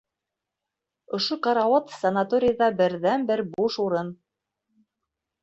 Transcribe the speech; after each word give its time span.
Ошо 1.17 1.37
карауат 1.47 1.91
санаторийҙа 1.99 2.71
берҙән-бер 2.81 3.45
буш 3.53 3.79
урын! 3.87 4.11